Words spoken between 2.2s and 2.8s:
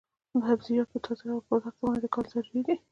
ضروري دي.